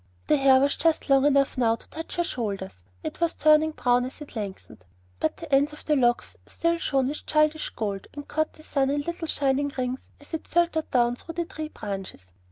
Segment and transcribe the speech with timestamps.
[0.25, 4.03] The hair was just long enough now to touch her shoulders; it was turning brown
[4.05, 4.83] as it lengthened,
[5.19, 8.89] but the ends of the locks still shone with childish gold, and caught the sun
[8.89, 12.25] in little shining rings as it filtered down through the tree branches.